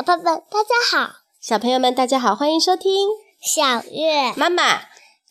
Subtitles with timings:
[0.00, 1.12] 小朋友们，大家好！
[1.42, 2.90] 小朋友们，大家好，欢迎收听
[3.42, 4.80] 小月妈妈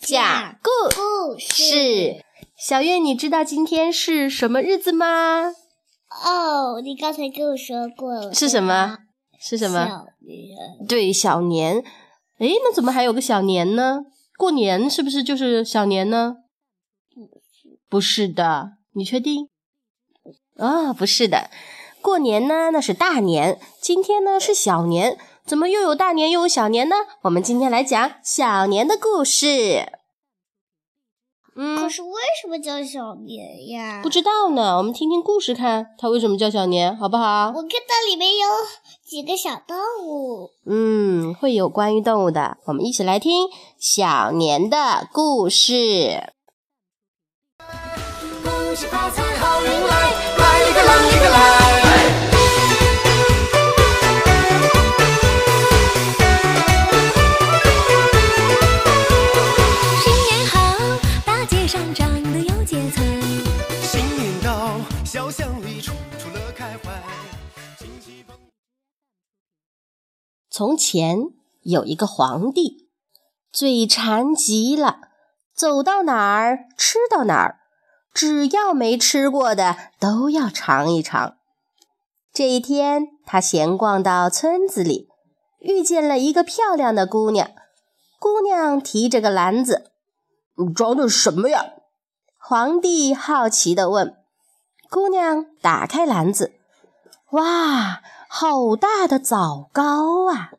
[0.00, 2.24] 讲故故事。
[2.58, 5.52] 小月，你知道今天是什么日子吗？
[6.10, 8.34] 哦，你刚才跟我说过了。
[8.34, 8.98] 是什么？
[9.38, 10.06] 是什么？
[10.88, 11.84] 对，小年。
[12.40, 14.00] 诶，那怎么还有个小年呢？
[14.36, 16.38] 过年是不是就是小年呢？
[17.88, 19.48] 不是的，你确定？
[20.56, 21.50] 啊、不是的，
[22.06, 26.94] 过年呢那是大年，今天呢是小年，怎么又有大年又有小年呢？
[27.22, 29.88] 我们今天来讲小年的故事。
[31.56, 34.02] 嗯可嗯，是为什么叫小年呀？
[34.04, 37.48] 不知道呢，我们听听故事看，它为什么叫小年，好不好？
[37.48, 38.46] 我看到里面有
[39.04, 39.76] 几个小动
[40.06, 40.50] 物。
[40.64, 43.48] 嗯，会有关于动物的，我们一起来听
[43.80, 46.32] 小年的故事。
[48.44, 50.45] 恭喜发财，好运来
[65.26, 67.02] 小巷里处处乐开怀。
[70.48, 71.18] 从前
[71.62, 72.88] 有一个皇帝，
[73.50, 75.00] 嘴馋极了，
[75.52, 77.58] 走到哪儿吃到哪儿，
[78.14, 81.36] 只要没吃过的都要尝一尝。
[82.32, 85.08] 这一天，他闲逛到村子里，
[85.58, 87.50] 遇见了一个漂亮的姑娘。
[88.20, 89.90] 姑娘提着个篮子，
[90.72, 91.72] 装的什么呀？
[92.38, 94.22] 皇帝好奇地问。
[94.88, 96.54] 姑娘打开篮子，
[97.30, 100.52] 哇，好大的枣糕啊！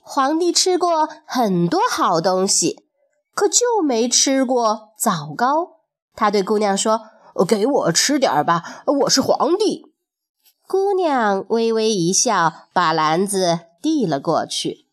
[0.00, 2.84] 皇帝吃过很多好东西，
[3.34, 5.80] 可就没吃过枣糕。
[6.14, 7.02] 他对姑娘说
[7.46, 9.92] ：“给我吃点儿吧，我是皇帝。”
[10.68, 14.86] 姑娘微微一笑，把篮子递了过去。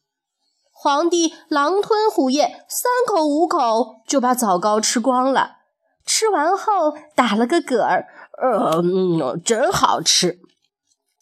[0.71, 5.57] 皇帝狼吞虎咽，三口五口就把枣糕吃光了。
[6.05, 8.07] 吃完后打了个嗝儿，
[8.41, 10.39] 呃，嗯，真好吃。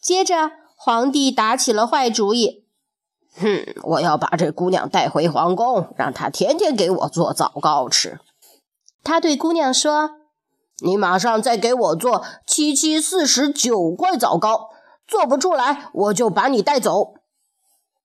[0.02, 2.66] 接着，皇帝打起了坏主意。
[3.36, 8.20] 哼，我要把这姑娘带回皇宫，让她天天给我做枣糕吃。
[9.04, 10.12] 他对姑娘说
[10.84, 14.70] ：“你马上再给我做七七四十九块枣糕，
[15.08, 17.16] 做不出来我就把你带走。”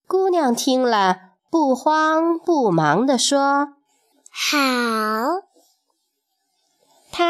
[0.09, 1.19] 姑娘听了，
[1.51, 3.69] 不慌不忙地说
[4.31, 4.59] 好，：“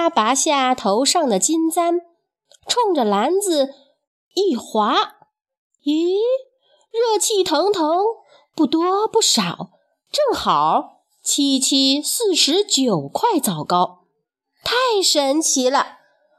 [0.06, 2.00] 她拔下头上的金簪，
[2.68, 3.74] 冲着篮子
[4.34, 5.16] 一划，
[5.84, 6.14] 咦，
[6.92, 8.04] 热气腾腾，
[8.54, 9.70] 不多不少，
[10.12, 14.04] 正好七七四十九块枣糕，
[14.62, 15.98] 太神奇了！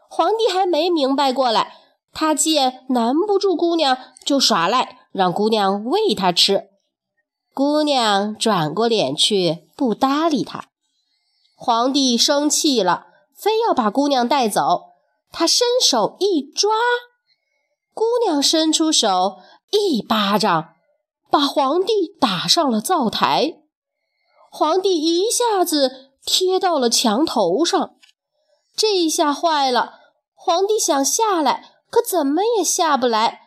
[0.09, 1.73] 皇帝还没明白过来，
[2.13, 6.69] 他见难不住姑娘，就耍赖，让姑娘喂他吃。
[7.53, 10.69] 姑娘转过脸去，不搭理他。
[11.57, 13.06] 皇帝生气了，
[13.37, 14.93] 非要把姑娘带走。
[15.31, 16.73] 他伸手一抓，
[17.93, 19.37] 姑娘伸出手，
[19.71, 20.69] 一巴掌
[21.29, 23.59] 把皇帝打上了灶台。
[24.49, 27.95] 皇帝一下子贴到了墙头上，
[28.75, 29.99] 这一下坏了。
[30.33, 33.41] 皇帝想下来，可怎么也下不来。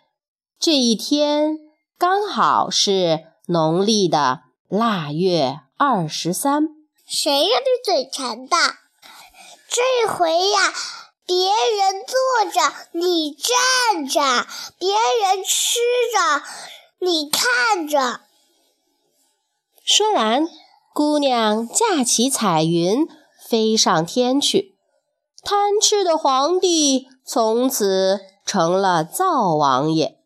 [0.59, 1.59] 这一天
[1.99, 6.69] 刚好是农历的腊月二十三。
[7.07, 8.57] 谁让你嘴馋的？
[9.71, 10.73] 这回呀，
[11.25, 14.45] 别人坐着，你站着；
[14.77, 15.79] 别人吃
[16.13, 16.43] 着，
[16.99, 18.23] 你看着。
[19.85, 20.49] 说完，
[20.93, 23.07] 姑娘架起彩云
[23.49, 24.77] 飞上天去。
[25.45, 30.19] 贪吃的皇帝从此成了灶王爷。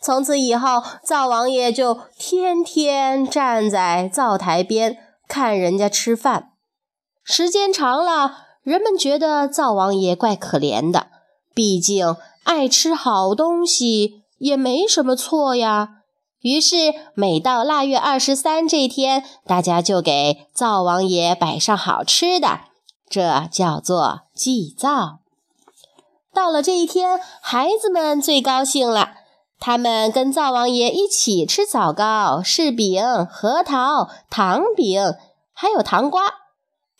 [0.00, 4.98] 从此以后，灶王爷就天天站在灶台边
[5.28, 6.50] 看人家吃饭。
[7.22, 11.06] 时间长了，人们觉得灶王爷怪可怜的，
[11.54, 15.98] 毕竟爱吃好东西也没什么错呀。
[16.40, 22.62] 于是，每到腊月二十三这天，大家就给灶王爷摆上好吃的，
[23.08, 25.20] 这叫做祭灶。
[26.34, 29.10] 到了这一天，孩子们最高兴了，
[29.60, 35.14] 他们跟灶王爷一起吃枣糕、柿饼、核桃、糖饼，
[35.52, 36.22] 还有糖瓜。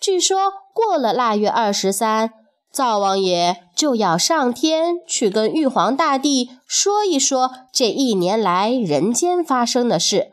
[0.01, 2.33] 据说过了腊月二十三，
[2.71, 10.33] 灶王爷就要上天去跟玉皇大帝说一说这一年来人间发生的事。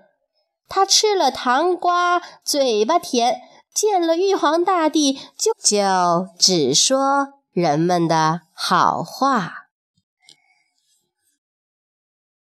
[0.68, 3.36] 他吃了糖瓜，嘴巴甜；
[3.74, 9.68] 见了玉皇大帝，就就只说人们的好话。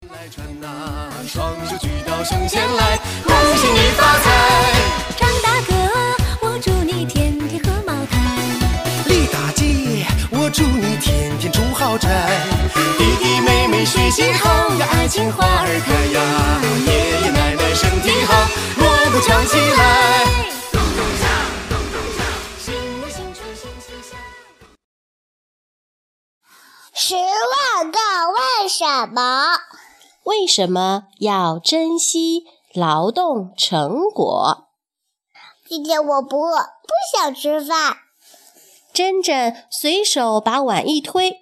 [0.09, 5.10] 来传呐，双手举到胸前来，恭喜你发财。
[10.53, 12.09] 祝你天天住豪宅。
[12.97, 16.61] 弟弟妹妹学习好呀，爱情花儿开呀。
[16.85, 18.35] 爷爷奶奶身体好，
[18.77, 20.25] 锣鼓敲起来。
[22.59, 24.19] 新年新春新气象。
[26.93, 27.97] 十万个
[28.33, 29.57] 为什么？
[30.23, 32.43] 为什么要珍惜
[32.73, 34.67] 劳动成果？
[35.69, 37.97] 今天我不饿，不想吃饭。
[38.93, 41.39] 珍珍随手把碗一推，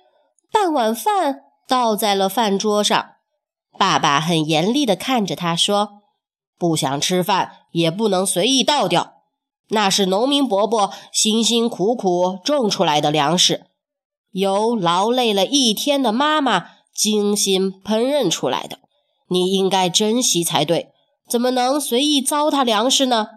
[0.51, 3.11] 半碗饭倒在了饭桌上。
[3.77, 6.01] 爸爸很严厉地看着他说
[6.59, 9.13] ：“不想吃饭也不能随意倒掉，
[9.69, 13.67] 那是农民伯伯辛辛苦苦种出来的粮食，
[14.31, 18.79] 由劳累了一天的妈妈精心烹饪出来的，
[19.29, 20.91] 你应该珍惜才对，
[21.29, 23.29] 怎么能随意糟蹋粮食呢？”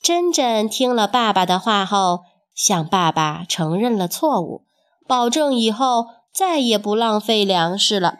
[0.00, 2.22] 珍珍听了爸爸的话后，
[2.54, 4.64] 向爸爸承认了错误，
[5.06, 8.18] 保证以后再也不浪费粮食了。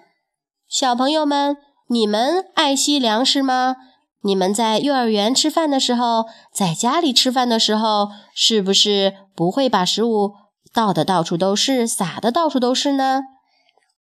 [0.69, 1.57] 小朋友们，
[1.89, 3.77] 你们爱惜粮食吗？
[4.25, 10.35] 你们在幼儿园吃饭的时候，在家里吃饭的时候，是不是不会把食物
[10.73, 13.23] 倒的到处都是，撒的到处都是呢？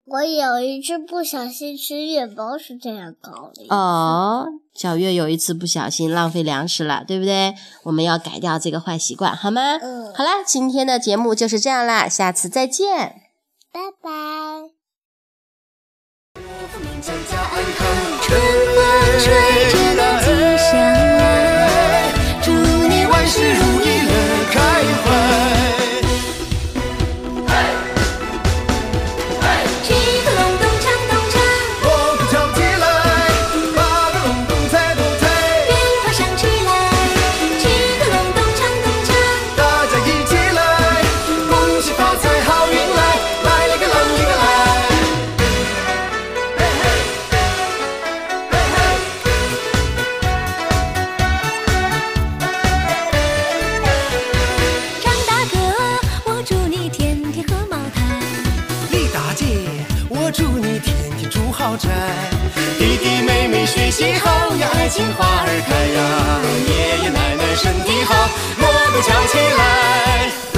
[0.05, 3.75] 我有一次不小心吃面包是这样搞的。
[3.75, 7.55] 哦，小月有一次不小心浪费粮食了，对不对？
[7.85, 9.77] 我们要改掉这个坏习惯，好吗？
[9.81, 13.15] 嗯好啦，今天的节目就是这样啦，下次再见。
[13.73, 14.22] 拜拜。
[61.77, 61.89] 宅。
[62.79, 66.01] 弟弟妹妹学习好呀，爱情花儿开呀。
[66.69, 68.29] 爷爷奶奶身体好，
[68.59, 70.52] 锣鼓敲起来。